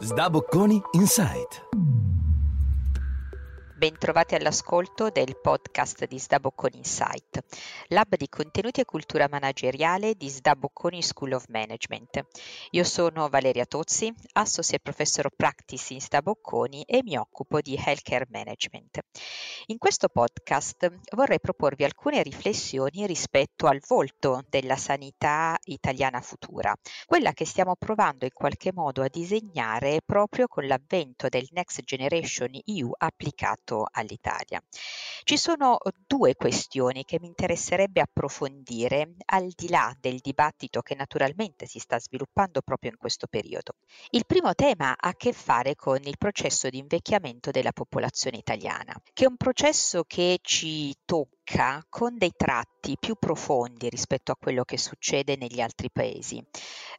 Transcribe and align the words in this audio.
Sdabocconi 0.00 0.82
Insight. 0.92 1.62
Bentrovati 3.84 4.34
all'ascolto 4.34 5.10
del 5.10 5.38
podcast 5.38 6.06
di 6.06 6.18
Sdabocconi 6.18 6.78
Insight, 6.78 7.44
lab 7.88 8.16
di 8.16 8.30
contenuti 8.30 8.80
e 8.80 8.86
cultura 8.86 9.28
manageriale 9.28 10.14
di 10.14 10.26
Sdabocconi 10.30 11.02
School 11.02 11.32
of 11.32 11.44
Management. 11.48 12.24
Io 12.70 12.82
sono 12.82 13.28
Valeria 13.28 13.66
Tozzi, 13.66 14.10
Associate 14.32 14.80
Professor 14.82 15.26
of 15.26 15.34
Practice 15.36 15.92
in 15.92 16.00
Sdabocconi 16.00 16.84
e 16.84 17.02
mi 17.02 17.18
occupo 17.18 17.60
di 17.60 17.74
Healthcare 17.76 18.26
Management. 18.30 19.00
In 19.66 19.76
questo 19.76 20.08
podcast 20.08 20.90
vorrei 21.14 21.40
proporvi 21.40 21.84
alcune 21.84 22.22
riflessioni 22.22 23.04
rispetto 23.04 23.66
al 23.66 23.82
volto 23.86 24.44
della 24.48 24.76
sanità 24.76 25.58
italiana 25.64 26.22
futura, 26.22 26.74
quella 27.04 27.32
che 27.32 27.44
stiamo 27.44 27.76
provando 27.76 28.24
in 28.24 28.32
qualche 28.32 28.72
modo 28.72 29.02
a 29.02 29.08
disegnare 29.08 30.00
proprio 30.02 30.46
con 30.48 30.66
l'avvento 30.66 31.28
del 31.28 31.46
Next 31.50 31.82
Generation 31.82 32.48
EU 32.64 32.90
applicato 32.96 33.72
legato 33.74 33.88
all'Italia. 33.90 34.62
Ci 35.24 35.36
sono 35.36 35.78
due 36.06 36.34
questioni 36.34 37.04
che 37.04 37.18
mi 37.18 37.26
interesserebbe 37.26 38.00
approfondire 38.00 39.14
al 39.26 39.50
di 39.56 39.68
là 39.68 39.94
del 39.98 40.18
dibattito 40.18 40.82
che 40.82 40.94
naturalmente 40.94 41.66
si 41.66 41.78
sta 41.78 41.98
sviluppando 41.98 42.60
proprio 42.60 42.90
in 42.90 42.98
questo 42.98 43.26
periodo. 43.26 43.74
Il 44.10 44.26
primo 44.26 44.54
tema 44.54 44.90
ha 44.90 45.08
a 45.08 45.14
che 45.14 45.32
fare 45.32 45.74
con 45.74 45.98
il 46.04 46.18
processo 46.18 46.68
di 46.68 46.78
invecchiamento 46.78 47.50
della 47.50 47.72
popolazione 47.72 48.36
italiana, 48.36 48.94
che 49.12 49.24
è 49.24 49.28
un 49.28 49.36
processo 49.36 50.04
che 50.06 50.38
ci 50.42 50.94
tocca 51.04 51.32
con 51.88 52.16
dei 52.16 52.32
tratti 52.36 52.96
più 52.98 53.16
profondi 53.16 53.88
rispetto 53.88 54.32
a 54.32 54.36
quello 54.36 54.64
che 54.64 54.78
succede 54.78 55.36
negli 55.36 55.60
altri 55.60 55.90
paesi. 55.90 56.42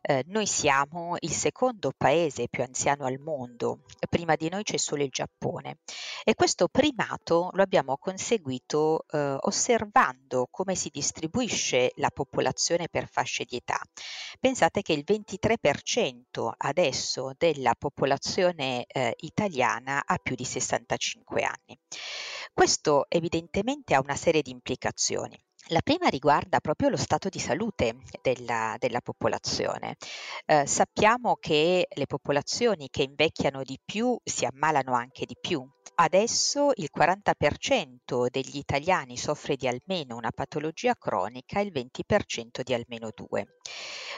Eh, 0.01 0.23
noi 0.27 0.45
siamo 0.45 1.15
il 1.19 1.31
secondo 1.31 1.91
paese 1.97 2.47
più 2.47 2.61
anziano 2.61 3.05
al 3.05 3.19
mondo, 3.19 3.81
prima 4.07 4.35
di 4.35 4.49
noi 4.49 4.63
c'è 4.63 4.77
solo 4.77 5.03
il 5.03 5.09
Giappone 5.09 5.79
e 6.23 6.35
questo 6.35 6.67
primato 6.67 7.49
lo 7.53 7.63
abbiamo 7.63 7.97
conseguito 7.97 9.05
eh, 9.09 9.35
osservando 9.39 10.47
come 10.51 10.75
si 10.75 10.89
distribuisce 10.93 11.91
la 11.95 12.11
popolazione 12.11 12.87
per 12.87 13.09
fasce 13.09 13.45
di 13.45 13.55
età. 13.57 13.81
Pensate 14.39 14.81
che 14.83 14.93
il 14.93 15.03
23% 15.07 16.51
adesso 16.55 17.31
della 17.37 17.73
popolazione 17.77 18.85
eh, 18.85 19.13
italiana 19.21 20.03
ha 20.05 20.17
più 20.17 20.35
di 20.35 20.45
65 20.45 21.41
anni. 21.41 21.79
Questo 22.53 23.05
evidentemente 23.09 23.95
ha 23.95 23.99
una 23.99 24.15
serie 24.15 24.34
di 24.41 24.51
implicazioni. 24.51 25.37
La 25.69 25.81
prima 25.81 26.07
riguarda 26.09 26.59
proprio 26.59 26.89
lo 26.89 26.97
stato 26.97 27.27
di 27.27 27.39
salute 27.39 27.95
della, 28.21 28.75
della 28.77 29.01
popolazione. 29.01 29.95
Eh, 30.45 30.67
sappiamo 30.67 31.37
che 31.37 31.87
le 31.89 32.05
popolazioni 32.05 32.87
che 32.91 33.01
invecchiano 33.01 33.63
di 33.63 33.79
più 33.83 34.15
si 34.23 34.45
ammalano 34.45 34.93
anche 34.93 35.25
di 35.25 35.35
più. 35.39 35.67
Adesso 35.95 36.71
il 36.75 36.89
40% 36.95 38.27
degli 38.29 38.57
italiani 38.57 39.17
soffre 39.17 39.55
di 39.55 39.67
almeno 39.67 40.15
una 40.15 40.31
patologia 40.31 40.95
cronica 40.95 41.59
e 41.59 41.63
il 41.63 41.71
20% 41.71 42.61
di 42.63 42.73
almeno 42.73 43.11
due. 43.13 43.59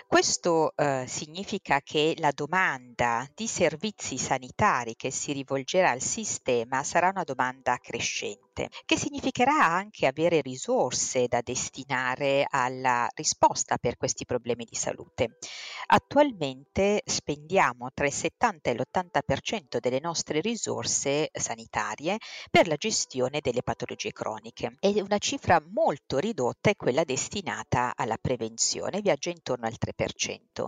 Questo 0.07 0.73
eh, 0.75 1.05
significa 1.07 1.81
che 1.81 2.15
la 2.17 2.31
domanda 2.33 3.27
di 3.35 3.47
servizi 3.47 4.17
sanitari 4.17 4.95
che 4.95 5.11
si 5.11 5.33
rivolgerà 5.33 5.91
al 5.91 6.01
sistema 6.01 6.83
sarà 6.83 7.09
una 7.09 7.23
domanda 7.23 7.77
crescente, 7.77 8.69
che 8.85 8.97
significherà 8.97 9.65
anche 9.65 10.07
avere 10.07 10.41
risorse 10.41 11.27
da 11.27 11.41
destinare 11.41 12.45
alla 12.49 13.09
risposta 13.15 13.77
per 13.77 13.97
questi 13.97 14.25
problemi 14.25 14.65
di 14.65 14.75
salute. 14.75 15.37
Attualmente 15.87 17.01
spendiamo 17.05 17.89
tra 17.93 18.05
il 18.05 18.13
70 18.13 18.69
e 18.69 18.73
l'80% 18.75 19.79
delle 19.79 19.99
nostre 19.99 20.39
risorse 20.39 21.29
sanitarie 21.33 21.56
per 22.51 22.67
la 22.67 22.75
gestione 22.75 23.39
delle 23.41 23.63
patologie 23.63 24.11
croniche 24.11 24.75
e 24.79 25.01
una 25.01 25.17
cifra 25.17 25.61
molto 25.73 26.17
ridotta 26.19 26.69
è 26.69 26.75
quella 26.75 27.03
destinata 27.03 27.93
alla 27.95 28.17
prevenzione, 28.17 29.01
viaggia 29.01 29.29
intorno 29.29 29.65
al 29.65 29.75
3%. 29.77 30.65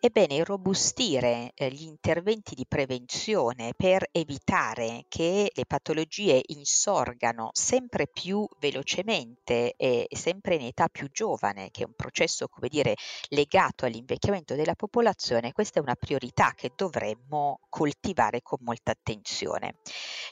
Ebbene, 0.00 0.34
irrobustire 0.34 1.52
eh, 1.54 1.70
gli 1.70 1.84
interventi 1.84 2.54
di 2.54 2.66
prevenzione 2.66 3.72
per 3.76 4.08
evitare 4.12 5.04
che 5.08 5.50
le 5.52 5.66
patologie 5.66 6.42
insorgano 6.46 7.50
sempre 7.52 8.06
più 8.06 8.46
velocemente 8.58 9.74
e 9.76 10.06
sempre 10.10 10.56
in 10.56 10.62
età 10.62 10.88
più 10.88 11.08
giovane, 11.10 11.70
che 11.70 11.82
è 11.82 11.86
un 11.86 11.94
processo, 11.94 12.48
come 12.48 12.68
dire, 12.68 12.94
legato 13.28 13.86
all'invecchiamento 13.86 14.54
della 14.54 14.74
popolazione, 14.74 15.52
questa 15.52 15.78
è 15.78 15.82
una 15.82 15.94
priorità 15.94 16.52
che 16.54 16.72
dovremmo 16.74 17.60
coltivare 17.68 18.42
con 18.42 18.58
molta 18.62 18.92
attenzione. 18.92 19.76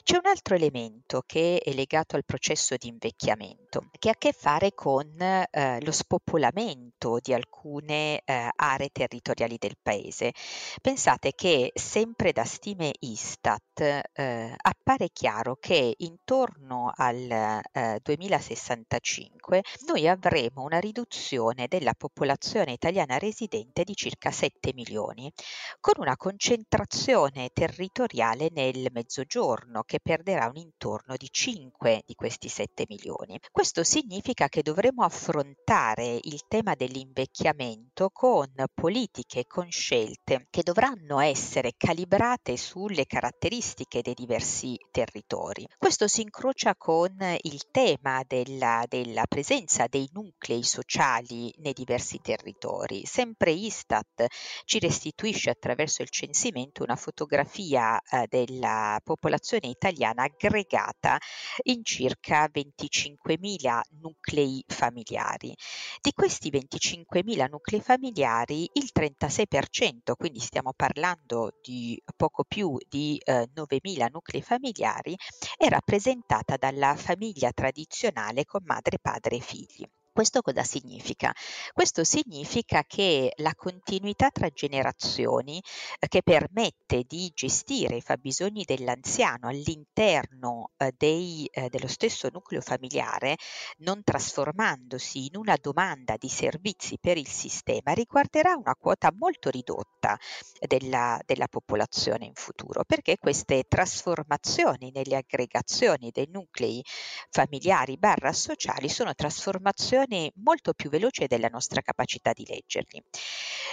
C'è 0.03 0.17
un 0.17 0.25
altro 0.25 0.55
elemento 0.55 1.23
che 1.25 1.61
è 1.63 1.71
legato 1.73 2.15
al 2.15 2.25
processo 2.25 2.75
di 2.77 2.87
invecchiamento, 2.87 3.89
che 3.99 4.09
ha 4.09 4.13
a 4.13 4.17
che 4.17 4.31
fare 4.31 4.73
con 4.73 5.19
eh, 5.19 5.79
lo 5.81 5.91
spopolamento 5.91 7.19
di 7.21 7.33
alcune 7.33 8.21
eh, 8.23 8.49
aree 8.55 8.89
territoriali 8.91 9.57
del 9.59 9.77
paese. 9.81 10.33
Pensate 10.81 11.33
che 11.35 11.71
sempre 11.73 12.31
da 12.31 12.45
stime 12.45 12.91
Istat 12.99 13.79
eh, 14.13 14.55
appare 14.55 15.09
chiaro 15.11 15.57
che 15.59 15.93
intorno 15.97 16.91
al 16.95 17.61
2065 18.01 19.36
eh, 19.55 19.63
noi 19.87 20.07
avremo 20.07 20.63
una 20.63 20.79
riduzione 20.79 21.67
della 21.67 21.93
popolazione 21.93 22.73
italiana 22.73 23.17
residente 23.17 23.83
di 23.83 23.95
circa 23.95 24.31
7 24.31 24.71
milioni, 24.73 25.31
con 25.79 25.93
una 25.97 26.17
concentrazione 26.17 27.49
territoriale 27.53 28.49
nel 28.51 28.87
mezzogiorno 28.91 29.83
che 29.83 29.99
perderà 29.99 30.47
un 30.47 30.57
intorno 30.57 31.15
di 31.17 31.27
5 31.29 32.03
di 32.05 32.15
questi 32.15 32.49
7 32.49 32.85
milioni. 32.87 33.39
Questo 33.51 33.83
significa 33.83 34.47
che 34.47 34.61
dovremo 34.61 35.03
affrontare 35.03 36.19
il 36.23 36.41
tema 36.47 36.75
dell'invecchiamento 36.75 38.09
con 38.11 38.51
politiche 38.73 39.45
con 39.45 39.69
scelte 39.69 40.47
che 40.49 40.63
dovranno 40.63 41.19
essere 41.19 41.73
calibrate 41.77 42.57
sulle 42.57 43.05
caratteristiche 43.05 44.01
dei 44.01 44.13
diversi 44.13 44.77
territori. 44.91 45.67
Questo 45.77 46.07
si 46.07 46.21
incrocia 46.21 46.75
con 46.75 47.15
il 47.41 47.69
tema 47.71 48.23
della, 48.27 48.83
della 48.87 49.25
presenza 49.37 49.85
dei 49.85 50.09
nuclei 50.13 50.63
sociali 50.63 51.53
nei 51.59 51.73
diversi 51.73 52.19
territori. 52.23 53.05
Sempre 53.05 53.51
Istat 53.51 54.25
ci 54.65 54.79
restituisce 54.79 55.51
attraverso 55.51 56.01
il 56.01 56.09
censimento 56.09 56.81
una 56.81 56.95
fotografia 56.95 58.01
eh, 58.01 58.25
della 58.27 58.99
popolazione 59.03 59.67
italiana 59.67 60.23
aggregata 60.23 61.19
in 61.65 61.83
circa 61.83 62.49
25.000 62.51 63.79
nuclei 64.01 64.63
familiari. 64.65 65.55
Di 66.01 66.13
questi 66.13 66.49
25.000 66.49 67.47
nuclei 67.47 67.81
familiari 67.81 68.67
il 68.73 68.89
36%, 68.91 70.13
quindi 70.17 70.39
stiamo 70.39 70.73
parlando 70.75 71.59
di 71.61 72.01
poco 72.15 72.43
più 72.43 72.75
di 72.89 73.21
eh, 73.23 73.47
9.000 73.53 74.07
nuclei 74.11 74.41
familiari, 74.41 75.15
è 75.55 75.67
rappresentata 75.67 76.57
dalla 76.57 76.95
famiglia 76.95 77.51
tradizionale 77.51 78.43
con 78.43 78.63
madre, 78.65 78.97
padre 78.99 79.26
e 79.35 79.41
figli. 79.41 79.85
Questo 80.17 80.41
cosa 80.41 80.63
significa? 80.63 81.31
Questo 81.73 82.03
significa 82.03 82.83
che 82.87 83.33
la 83.35 83.53
continuità 83.53 84.31
tra 84.31 84.49
generazioni 84.49 85.61
eh, 85.99 86.07
che 86.07 86.23
permette 86.23 87.03
di 87.05 87.31
gestire 87.35 87.97
i 87.97 88.01
fabbisogni 88.01 88.63
dell'anziano 88.65 89.47
all'interno 89.47 90.71
eh, 90.77 90.91
dei, 90.97 91.47
eh, 91.51 91.69
dello 91.69 91.85
stesso 91.85 92.29
nucleo 92.33 92.61
familiare, 92.61 93.35
non 93.81 94.01
trasformandosi 94.03 95.25
in 95.25 95.35
una 95.35 95.55
domanda 95.61 96.15
di 96.17 96.29
servizi 96.29 96.97
per 96.99 97.17
il 97.17 97.27
sistema, 97.27 97.93
riguarderà 97.93 98.55
una 98.55 98.73
quota 98.73 99.13
molto 99.15 99.51
ridotta 99.51 100.17
della, 100.65 101.21
della 101.27 101.47
popolazione 101.47 102.25
in 102.25 102.33
futuro, 102.33 102.83
perché 102.85 103.19
queste 103.19 103.65
trasformazioni 103.67 104.89
nelle 104.91 105.17
aggregazioni 105.17 106.09
dei 106.11 106.27
nuclei 106.31 106.83
familiari 107.29 107.99
barra 107.99 108.33
sociali 108.33 108.89
sono 108.89 109.13
trasformazioni 109.13 110.05
evoluzione 110.07 110.31
molto 110.35 110.73
più 110.73 110.89
veloce 110.89 111.27
della 111.27 111.49
nostra 111.49 111.81
capacità 111.81 112.31
di 112.33 112.45
leggerli. 112.47 113.03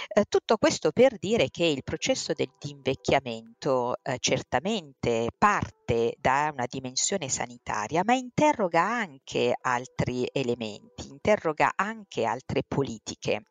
Eh, 0.07 0.25
tutto 0.27 0.57
questo 0.57 0.91
per 0.91 1.17
dire 1.17 1.49
che 1.49 1.65
il 1.65 1.83
processo 1.83 2.33
dell'invecchiamento 2.33 3.95
eh, 4.03 4.17
certamente 4.19 5.29
parte 5.37 5.84
da 5.85 6.49
una 6.51 6.65
dimensione 6.67 7.29
sanitaria, 7.29 8.03
ma 8.03 8.13
interroga 8.13 8.81
anche 8.81 9.55
altri 9.61 10.27
elementi, 10.31 11.09
interroga 11.09 11.73
anche 11.75 12.25
altre 12.25 12.63
politiche. 12.67 13.45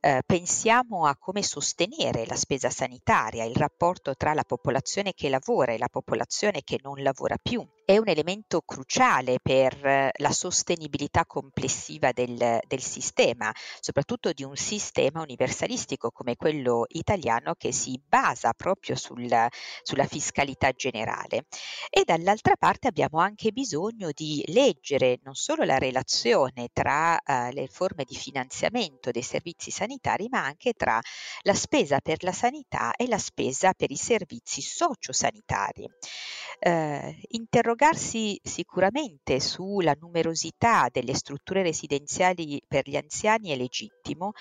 Eh, 0.00 0.22
pensiamo 0.24 1.06
a 1.06 1.16
come 1.16 1.42
sostenere 1.42 2.24
la 2.26 2.36
spesa 2.36 2.70
sanitaria, 2.70 3.44
il 3.44 3.56
rapporto 3.56 4.14
tra 4.14 4.32
la 4.32 4.44
popolazione 4.44 5.12
che 5.12 5.28
lavora 5.28 5.72
e 5.72 5.78
la 5.78 5.88
popolazione 5.88 6.62
che 6.62 6.78
non 6.82 7.02
lavora 7.02 7.36
più 7.40 7.66
è 7.84 7.96
un 7.96 8.06
elemento 8.08 8.60
cruciale 8.60 9.38
per 9.42 10.10
la 10.14 10.30
sostenibilità 10.30 11.24
complessiva 11.24 12.12
del, 12.12 12.60
del 12.66 12.82
sistema, 12.82 13.50
soprattutto 13.80 14.30
di 14.32 14.44
un 14.44 14.56
sistema 14.56 15.22
universalistico 15.22 16.10
come 16.10 16.36
quello 16.36 16.84
italiano 16.88 17.54
che 17.54 17.72
si 17.72 17.98
basa 18.06 18.52
proprio 18.52 18.94
sul, 18.94 19.34
sulla 19.82 20.06
fiscalità 20.06 20.70
generale. 20.72 21.46
E 21.90 22.02
dall'altra 22.04 22.56
parte 22.56 22.88
abbiamo 22.88 23.18
anche 23.18 23.50
bisogno 23.52 24.10
di 24.12 24.42
leggere 24.48 25.20
non 25.22 25.34
solo 25.34 25.64
la 25.64 25.78
relazione 25.78 26.68
tra 26.72 27.14
uh, 27.14 27.52
le 27.52 27.66
forme 27.66 28.04
di 28.04 28.14
finanziamento 28.14 29.10
dei 29.10 29.22
servizi 29.22 29.70
sanitari, 29.70 30.28
ma 30.28 30.44
anche 30.44 30.72
tra 30.72 31.00
la 31.42 31.54
spesa 31.54 32.00
per 32.00 32.22
la 32.22 32.32
sanità 32.32 32.94
e 32.94 33.06
la 33.08 33.18
spesa 33.18 33.72
per 33.72 33.90
i 33.90 33.96
servizi 33.96 34.60
sociosanitari. 34.60 35.88
Eh, 36.60 37.20
interrogarsi 37.28 38.40
sicuramente 38.42 39.38
sulla 39.38 39.94
numerosità 39.98 40.88
delle 40.90 41.14
strutture 41.14 41.62
residenziali 41.62 42.60
per 42.66 42.88
gli 42.88 42.96
anziani 42.96 43.50
è 43.50 43.56
legittimo, 43.56 44.32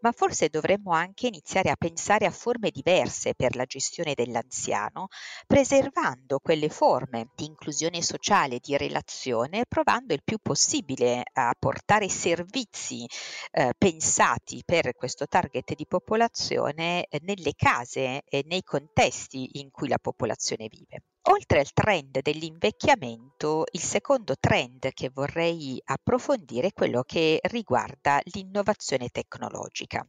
ma 0.00 0.12
forse 0.12 0.48
dovremmo 0.48 0.92
anche 0.92 1.26
iniziare 1.26 1.70
a 1.70 1.76
pensare 1.76 2.26
a 2.26 2.30
forme 2.30 2.70
diverse 2.70 3.34
per 3.34 3.56
la 3.56 3.64
gestione 3.64 4.14
dell'anziano, 4.14 5.08
preservando 5.46 6.38
quelle 6.38 6.68
forme 6.74 7.28
di 7.36 7.44
inclusione 7.44 8.02
sociale, 8.02 8.58
di 8.58 8.76
relazione, 8.76 9.64
provando 9.68 10.12
il 10.12 10.24
più 10.24 10.38
possibile 10.42 11.22
a 11.34 11.54
portare 11.56 12.08
servizi 12.08 13.06
eh, 13.52 13.74
pensati 13.78 14.60
per 14.64 14.92
questo 14.96 15.28
target 15.28 15.76
di 15.76 15.86
popolazione 15.86 17.06
eh, 17.06 17.20
nelle 17.22 17.52
case 17.54 18.22
e 18.24 18.42
nei 18.48 18.64
contesti 18.64 19.60
in 19.60 19.70
cui 19.70 19.86
la 19.86 20.00
popolazione 20.00 20.66
vive. 20.68 21.04
Oltre 21.28 21.60
al 21.60 21.72
trend 21.72 22.20
dell'invecchiamento, 22.20 23.66
il 23.70 23.80
secondo 23.80 24.34
trend 24.40 24.90
che 24.92 25.10
vorrei 25.14 25.80
approfondire 25.84 26.66
è 26.66 26.72
quello 26.72 27.04
che 27.04 27.38
riguarda 27.44 28.20
l'innovazione 28.24 29.10
tecnologica. 29.10 30.04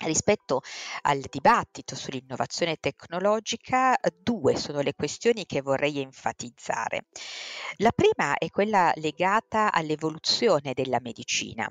Rispetto 0.00 0.60
al 1.02 1.20
dibattito 1.30 1.94
sull'innovazione 1.94 2.76
tecnologica, 2.76 3.96
due 4.22 4.56
sono 4.56 4.80
le 4.80 4.94
questioni 4.94 5.46
che 5.46 5.62
vorrei 5.62 6.00
enfatizzare. 6.00 7.06
La 7.76 7.92
prima 7.92 8.36
è 8.36 8.50
quella 8.50 8.92
legata 8.96 9.72
all'evoluzione 9.72 10.72
della 10.74 10.98
medicina 11.00 11.70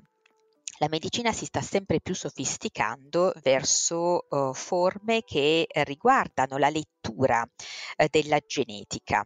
la 0.78 0.88
medicina 0.88 1.32
si 1.32 1.44
sta 1.44 1.60
sempre 1.60 2.00
più 2.00 2.16
sofisticando 2.16 3.32
verso 3.42 4.26
uh, 4.28 4.52
forme 4.52 5.22
che 5.22 5.66
riguardano 5.68 6.56
la 6.56 6.68
lettura 6.68 7.42
uh, 7.42 8.06
della 8.10 8.40
genetica. 8.44 9.24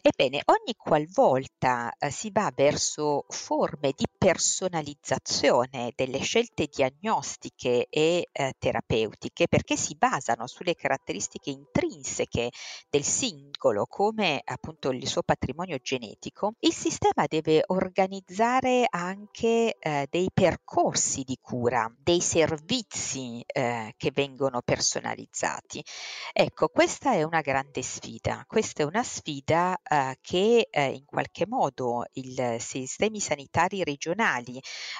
Ebbene, 0.00 0.40
ogni 0.46 0.74
qualvolta 0.74 1.92
uh, 1.98 2.08
si 2.08 2.30
va 2.30 2.50
verso 2.54 3.26
forme 3.28 3.92
di 3.94 4.05
personalizzazione 4.16 5.92
delle 5.94 6.18
scelte 6.20 6.66
diagnostiche 6.66 7.86
e 7.88 8.28
terapeutiche, 8.58 9.48
perché 9.48 9.76
si 9.76 9.96
basano 9.96 10.46
sulle 10.46 10.74
caratteristiche 10.74 11.50
intrinseche 11.50 12.50
del 12.88 13.04
singolo, 13.04 13.86
come 13.86 14.40
appunto 14.44 14.90
il 14.90 15.06
suo 15.06 15.22
patrimonio 15.22 15.78
genetico, 15.78 16.54
il 16.60 16.72
sistema 16.72 17.26
deve 17.26 17.62
organizzare 17.66 18.86
anche 18.88 19.76
dei 20.08 20.28
percorsi 20.32 21.22
di 21.22 21.38
cura, 21.40 21.92
dei 21.98 22.20
servizi 22.20 23.42
eh, 23.46 23.94
che 23.96 24.10
vengono 24.12 24.62
personalizzati. 24.62 25.84
Ecco, 26.32 26.68
questa 26.68 27.12
è 27.12 27.22
una 27.22 27.40
grande 27.40 27.82
sfida, 27.82 28.44
questa 28.46 28.82
è 28.82 28.86
una 28.86 29.02
sfida 29.02 29.76
eh, 29.82 30.18
che 30.20 30.68
eh, 30.70 30.86
in 30.86 31.04
qualche 31.04 31.46
modo 31.46 32.04
i 32.12 32.34
sistemi 32.58 33.20
sanitari 33.20 33.82
regionali 33.82 34.05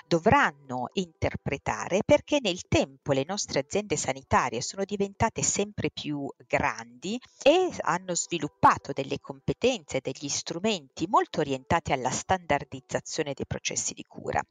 dovranno 0.06 0.88
interpretare 0.94 2.00
perché 2.04 2.38
nel 2.40 2.66
tempo 2.68 3.12
le 3.12 3.24
nostre 3.26 3.60
aziende 3.60 3.96
sanitarie 3.96 4.60
sono 4.60 4.84
diventate 4.84 5.42
sempre 5.42 5.90
più 5.90 6.28
grandi 6.46 7.20
e 7.42 7.70
hanno 7.80 8.14
sviluppato 8.14 8.92
delle 8.92 9.20
competenze, 9.20 10.00
degli 10.00 10.28
strumenti 10.28 11.06
molto 11.08 11.40
orientati 11.40 11.92
alla 11.92 12.10
standardizzazione 12.10 13.32
dei 13.34 13.46
processi 13.46 13.94
di 13.94 14.04
cura. 14.06 14.42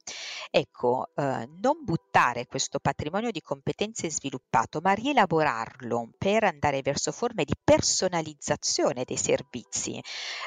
Ecco, 0.51 1.09
eh, 1.15 1.49
non 1.61 1.83
buttare 1.83 2.45
questo 2.45 2.79
patrimonio 2.79 3.31
di 3.31 3.41
competenze 3.41 4.09
sviluppato, 4.09 4.79
ma 4.81 4.93
rielaborarlo 4.93 6.11
per 6.17 6.43
andare 6.43 6.81
verso 6.81 7.11
forme 7.11 7.43
di 7.43 7.53
personalizzazione 7.61 9.03
dei 9.03 9.17
servizi, 9.17 10.01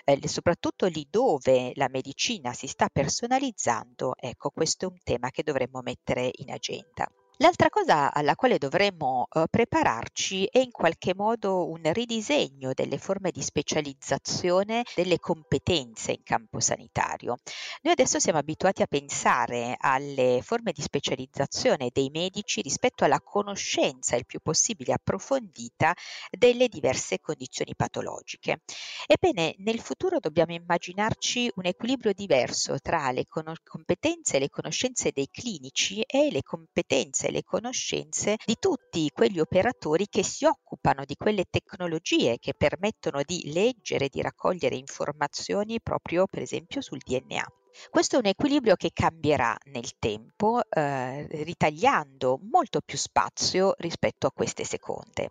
eh, 0.05 0.29
soprattutto 0.29 0.87
lì 0.87 1.07
dove 1.11 1.73
la 1.75 1.89
medicina 1.89 2.53
si 2.53 2.67
sta 2.67 2.89
personalizzando, 2.89 3.98
ecco 4.17 4.51
questo 4.51 4.87
è 4.87 4.89
un 4.91 4.99
tema 5.03 5.31
che 5.31 5.43
dovremmo 5.43 5.81
mettere 5.83 6.31
in 6.33 6.51
agenda. 6.51 7.11
L'altra 7.41 7.71
cosa 7.71 8.13
alla 8.13 8.35
quale 8.35 8.59
dovremmo 8.59 9.29
uh, 9.31 9.45
prepararci 9.49 10.47
è 10.47 10.59
in 10.59 10.73
qualche 10.73 11.15
modo 11.15 11.69
un 11.69 11.93
ridisegno 11.93 12.73
delle 12.75 12.99
forme 12.99 13.31
di 13.31 13.43
specializzazione 13.43 14.83
delle 14.97 15.21
competenze 15.21 16.11
in 16.11 16.25
campo 16.25 16.59
sanitario. 16.59 17.37
Noi 17.83 17.93
adesso 17.93 18.19
siamo 18.19 18.41
abituati 18.41 18.83
a 18.83 18.89
pensare 18.89 19.77
alle 19.79 20.41
forme 20.43 20.73
di 20.73 20.83
specializzazione 20.83 21.91
dei 21.93 22.11
medici 22.11 22.61
rispetto 22.61 23.05
alla 23.05 23.21
conoscenza 23.21 24.17
il 24.17 24.27
più 24.27 24.41
possibile 24.41 24.95
approfondita 24.95 25.95
delle 26.37 26.67
diverse 26.67 27.21
condizioni 27.21 27.77
patologiche. 27.77 28.63
Ebbene, 29.07 29.55
nel 29.59 29.79
futuro 29.79 30.19
dobbiamo 30.19 30.55
immaginarci 30.55 31.53
un 31.55 31.67
equilibrio 31.67 32.13
diverso 32.13 32.81
tra 32.81 33.13
le 33.13 33.27
con- 33.29 33.55
competenze 33.63 34.39
e 34.39 34.41
le 34.41 34.49
conoscenze 34.49 35.13
dei 35.13 35.29
clinici 35.31 36.01
e 36.01 36.33
le 36.33 36.43
competenze 36.43 37.27
e 37.29 37.33
le 37.33 37.45
conoscenze 37.45 38.37
di 38.45 38.57
tutti 38.59 39.11
quegli 39.13 39.39
operatori 39.39 40.09
che 40.09 40.23
si 40.23 40.45
occupano 40.45 41.05
di 41.05 41.15
quelle 41.17 41.45
tecnologie 41.49 42.39
che 42.39 42.55
permettono 42.55 43.23
di 43.23 43.53
leggere, 43.53 44.09
di 44.09 44.23
raccogliere 44.23 44.77
informazioni 44.77 45.81
proprio 45.81 46.27
per 46.27 46.43
esempio 46.43 46.81
sul 46.81 46.99
DNA. 46.99 47.45
Questo 47.91 48.17
è 48.17 48.19
un 48.19 48.27
equilibrio 48.27 48.75
che 48.75 48.91
cambierà 48.93 49.57
nel 49.67 49.99
tempo, 49.99 50.61
eh, 50.69 51.27
ritagliando 51.45 52.41
molto 52.51 52.81
più 52.81 52.99
spazio 52.99 53.75
rispetto 53.79 54.27
a 54.27 54.33
queste 54.33 54.65
seconde. 54.65 55.31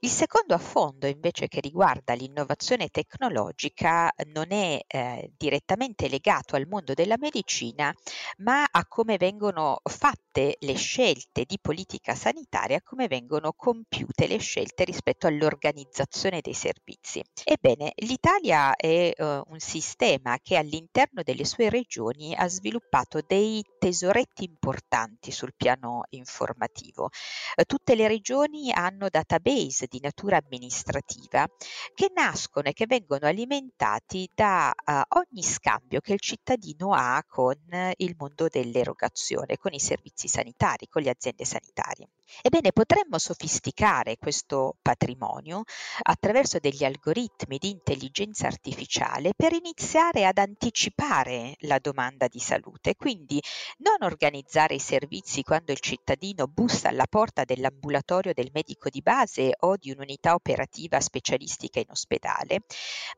Il 0.00 0.10
secondo 0.10 0.54
affondo 0.54 1.06
invece 1.06 1.48
che 1.48 1.60
riguarda 1.60 2.14
l'innovazione 2.14 2.88
tecnologica 2.88 4.10
non 4.26 4.52
è 4.52 4.80
eh, 4.86 5.32
direttamente 5.36 6.08
legato 6.08 6.54
al 6.54 6.66
mondo 6.66 6.94
della 6.94 7.16
medicina, 7.18 7.92
ma 8.38 8.66
a 8.70 8.86
come 8.86 9.16
vengono 9.16 9.80
fatte 9.82 10.29
le 10.32 10.74
scelte 10.74 11.44
di 11.44 11.58
politica 11.60 12.14
sanitaria, 12.14 12.80
come 12.82 13.08
vengono 13.08 13.52
compiute 13.52 14.26
le 14.26 14.38
scelte 14.38 14.84
rispetto 14.84 15.26
all'organizzazione 15.26 16.40
dei 16.40 16.54
servizi. 16.54 17.22
Ebbene, 17.44 17.92
l'Italia 17.96 18.74
è 18.76 19.12
eh, 19.14 19.42
un 19.46 19.58
sistema 19.58 20.38
che 20.40 20.56
all'interno 20.56 21.22
delle 21.22 21.44
sue 21.44 21.68
regioni 21.68 22.34
ha 22.34 22.48
sviluppato 22.48 23.20
dei 23.26 23.64
tesoretti 23.78 24.44
importanti 24.44 25.32
sul 25.32 25.54
piano 25.56 26.04
informativo. 26.10 27.10
Eh, 27.56 27.64
tutte 27.64 27.94
le 27.96 28.06
regioni 28.06 28.70
hanno 28.72 29.08
database 29.08 29.86
di 29.88 29.98
natura 30.00 30.36
amministrativa 30.38 31.46
che 31.94 32.10
nascono 32.14 32.68
e 32.68 32.72
che 32.72 32.86
vengono 32.86 33.26
alimentati 33.26 34.28
da 34.34 34.72
uh, 34.84 35.18
ogni 35.18 35.42
scambio 35.42 36.00
che 36.00 36.12
il 36.12 36.20
cittadino 36.20 36.92
ha 36.92 37.22
con 37.26 37.56
il 37.96 38.14
mondo 38.18 38.48
dell'erogazione, 38.48 39.56
con 39.56 39.72
i 39.72 39.80
servizi 39.80 40.19
sanitari, 40.28 40.88
con 40.88 41.02
le 41.02 41.10
aziende 41.10 41.44
sanitarie. 41.44 42.08
Ebbene, 42.42 42.72
potremmo 42.72 43.18
sofisticare 43.18 44.16
questo 44.16 44.76
patrimonio 44.80 45.64
attraverso 46.02 46.58
degli 46.58 46.84
algoritmi 46.84 47.58
di 47.58 47.70
intelligenza 47.70 48.46
artificiale 48.46 49.32
per 49.36 49.52
iniziare 49.52 50.24
ad 50.26 50.38
anticipare 50.38 51.56
la 51.60 51.78
domanda 51.78 52.28
di 52.28 52.38
salute, 52.38 52.94
quindi 52.96 53.42
non 53.78 53.96
organizzare 54.00 54.74
i 54.74 54.78
servizi 54.78 55.42
quando 55.42 55.72
il 55.72 55.80
cittadino 55.80 56.46
bussa 56.46 56.88
alla 56.88 57.06
porta 57.08 57.44
dell'ambulatorio 57.44 58.32
del 58.32 58.50
medico 58.52 58.88
di 58.88 59.02
base 59.02 59.54
o 59.60 59.76
di 59.76 59.90
un'unità 59.90 60.34
operativa 60.34 61.00
specialistica 61.00 61.80
in 61.80 61.90
ospedale, 61.90 62.62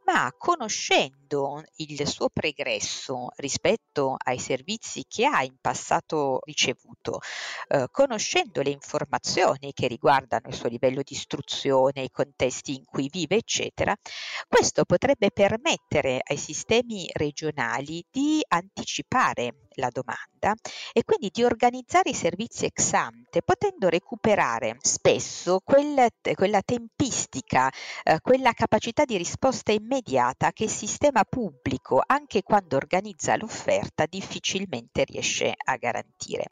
ma 0.04 0.33
conoscendo 0.37 1.62
il 1.76 2.07
suo 2.09 2.28
pregresso 2.28 3.28
rispetto 3.37 4.16
ai 4.19 4.38
servizi 4.38 5.04
che 5.07 5.26
ha 5.26 5.42
in 5.42 5.57
passato 5.61 6.40
ricevuto, 6.45 7.21
eh, 7.69 7.87
conoscendo 7.90 8.62
le 8.62 8.71
informazioni 8.71 9.00
che 9.73 9.87
riguardano 9.87 10.49
il 10.49 10.54
suo 10.54 10.68
livello 10.68 11.02
di 11.02 11.14
istruzione, 11.14 12.02
i 12.02 12.11
contesti 12.11 12.75
in 12.75 12.85
cui 12.85 13.09
vive, 13.11 13.37
eccetera, 13.37 13.94
questo 14.49 14.85
potrebbe 14.85 15.30
permettere 15.30 16.21
ai 16.23 16.37
sistemi 16.37 17.09
regionali 17.12 18.04
di 18.11 18.40
anticipare 18.49 19.68
la 19.76 19.88
domanda 19.91 20.55
e 20.93 21.05
quindi 21.05 21.31
di 21.33 21.45
organizzare 21.45 22.11
i 22.11 22.14
servizi 22.14 22.64
ex 22.64 22.93
ante, 22.93 23.43
potendo 23.43 23.88
recuperare 23.88 24.76
spesso 24.81 25.61
quel, 25.64 26.09
quella 26.35 26.62
tempistica, 26.62 27.71
eh, 28.02 28.19
quella 28.21 28.52
capacità 28.52 29.05
di 29.05 29.17
risposta 29.17 29.73
immediata 29.73 30.52
che 30.52 30.64
il 30.64 30.71
sistema 30.71 31.25
pubblico, 31.25 32.02
anche 32.05 32.43
quando 32.43 32.76
organizza 32.76 33.37
l'offerta, 33.37 34.07
difficilmente 34.07 35.05
riesce 35.05 35.52
a 35.57 35.76
garantire. 35.76 36.47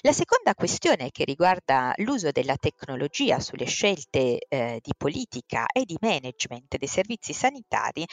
La 0.00 0.12
seconda 0.12 0.54
questione 0.54 1.10
che 1.10 1.24
riguarda 1.24 1.94
l'uso 1.98 2.30
della 2.30 2.56
tecnologia 2.56 3.40
sulle 3.40 3.64
scelte 3.64 4.38
eh, 4.48 4.78
di 4.82 4.92
politica 4.96 5.64
e 5.66 5.84
di 5.84 5.96
management 5.98 6.76
dei 6.76 6.88
servizi 6.88 7.32
sanitari 7.32 8.04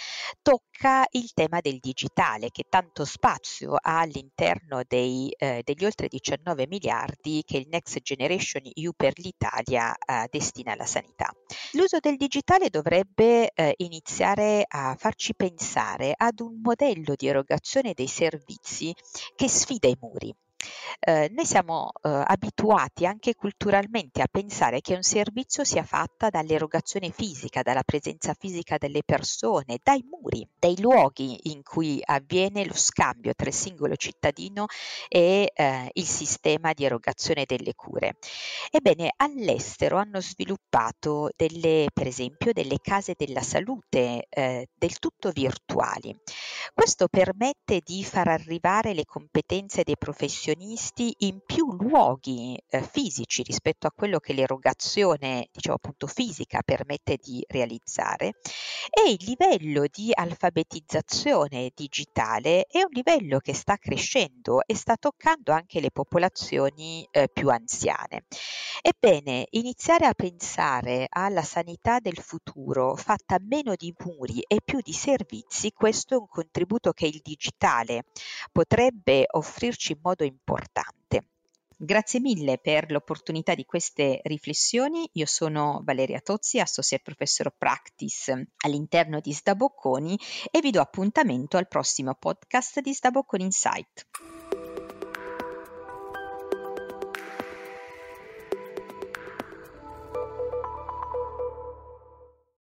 tocca 0.42 1.06
il 1.12 1.34
tema 1.34 1.60
del 1.60 1.80
digitale 1.80 2.50
che 2.50 2.64
tanto 2.70 3.04
spazio 3.04 3.76
ha 3.76 4.00
all'interno 4.00 4.31
dei, 4.88 5.34
eh, 5.38 5.62
degli 5.64 5.86
oltre 5.86 6.08
19 6.08 6.66
miliardi 6.68 7.44
che 7.46 7.58
il 7.58 7.68
Next 7.70 8.00
Generation 8.02 8.64
EU 8.74 8.92
per 8.96 9.14
l'Italia 9.18 9.96
eh, 9.96 10.28
destina 10.30 10.74
alla 10.74 10.86
sanità. 10.86 11.32
L'uso 11.74 12.00
del 12.00 12.18
digitale 12.18 12.70
dovrebbe 12.70 13.52
eh, 13.54 13.74
iniziare 13.78 14.66
a 14.68 14.96
farci 14.98 15.36
pensare 15.36 16.14
ad 16.16 16.40
un 16.40 16.60
modello 16.62 17.14
di 17.16 17.28
erogazione 17.28 17.94
dei 17.94 18.08
servizi 18.08 18.94
che 19.36 19.48
sfida 19.48 19.88
i 19.88 19.98
muri 20.00 20.34
eh, 21.00 21.30
noi 21.34 21.46
siamo 21.46 21.91
eh, 22.03 22.24
abituati 22.25 23.06
anche 23.06 23.34
culturalmente 23.34 24.22
a 24.22 24.27
pensare 24.30 24.82
che 24.82 24.94
un 24.94 25.01
servizio 25.01 25.63
sia 25.63 25.84
fatta 25.84 26.30
dall'erogazione 26.30 27.10
fisica, 27.10 27.63
dalla 27.63 27.84
presenza 27.84 28.36
fisica 28.38 28.77
delle 28.77 29.01
persone, 29.03 29.80
dai 29.82 30.06
muri, 30.08 30.48
dai 30.60 30.80
luoghi 30.80 31.51
in 31.51 31.63
cui 31.63 32.00
avviene 32.03 32.65
lo 32.65 32.75
scambio 32.75 33.34
tra 33.34 33.48
il 33.48 33.56
singolo 33.56 33.96
cittadino 33.96 34.68
e 35.08 35.51
eh, 35.53 35.89
il 35.94 36.06
sistema 36.06 36.74
di 36.74 36.86
erogazione 36.86 37.46
delle 37.48 37.74
cure. 37.74 38.18
Ebbene, 38.70 39.13
all'estero 39.18 39.98
hanno 39.98 40.22
sviluppato 40.22 41.32
delle, 41.36 41.88
per 41.91 42.06
esempio, 42.06 42.53
delle 42.53 42.77
case 42.80 43.15
della 43.18 43.41
salute 43.41 44.27
eh, 44.30 44.68
del 44.74 45.00
tutto 45.00 45.32
virtuali. 45.32 46.15
Questo 46.74 47.08
permette 47.08 47.82
di 47.84 48.03
far 48.03 48.27
arrivare 48.27 48.94
le 48.94 49.06
competenze 49.06 49.84
dei 49.84 49.98
professionisti 49.98 50.50
in 50.53 51.39
più 51.46 51.72
luoghi 51.74 52.62
eh, 52.70 52.81
fisici 52.81 53.43
rispetto 53.43 53.88
a 53.88 53.91
quello 53.91 54.20
che 54.20 54.34
l'erogazione, 54.34 55.48
diciamo 55.51 55.75
appunto 55.75 56.08
fisica, 56.08 56.62
permette 56.63 57.17
di 57.22 57.43
realizzare 57.48 58.36
e 58.89 59.12
il 59.12 59.24
livello 59.25 59.86
di 59.91 60.12
alfabetizzazione 60.13 61.72
digitale 61.74 62.65
è 62.65 62.79
un 62.79 62.89
livello 62.91 63.39
che 63.39 63.53
sta 63.53 63.77
crescendo 63.77 64.62
e 64.65 64.75
sta 64.75 64.96
toccando 64.98 65.51
anche 65.51 65.79
le 65.79 65.91
popolazioni 65.91 67.08
eh, 67.12 67.29
più 67.31 67.50
anziane. 67.50 68.25
Ebbene, 68.81 69.46
iniziare 69.51 70.08
a 70.08 70.13
pensare 70.13 71.05
alla 71.08 71.43
sanità 71.43 72.00
del 72.00 72.17
futuro 72.17 72.96
fatta 72.96 73.38
meno 73.39 73.75
di 73.75 73.93
muri 74.03 74.43
e 74.48 74.60
più 74.63 74.79
di 74.81 74.93
servizi, 74.93 75.72
questo 75.72 76.15
è 76.15 76.17
un 76.17 76.27
contributo 76.27 76.91
che 76.91 77.05
il 77.05 77.20
digitale 77.22 78.05
potrebbe 78.51 79.25
offrirci 79.29 79.91
in 79.91 80.00
modo 80.01 80.24
importante. 80.24 80.41
Grazie 81.84 82.20
mille 82.20 82.60
per 82.60 82.92
l'opportunità 82.92 83.56
di 83.56 83.66
queste 83.66 84.20
riflessioni. 84.26 85.10
Io 85.14 85.26
sono 85.26 85.82
Valeria 85.84 86.20
Tozzi, 86.20 86.60
Associate 86.60 87.02
Professor 87.02 87.48
of 87.48 87.56
Practice 87.58 88.50
all'interno 88.58 89.20
di 89.20 89.34
Sdabocconi 89.34 90.16
e 90.52 90.60
vi 90.60 90.70
do 90.70 90.80
appuntamento 90.80 91.58
al 91.58 91.68
prossimo 91.68 92.14
podcast 92.14 92.82
di 92.82 92.94
Sdabocconi 92.94 93.46
Insight. 93.46 94.41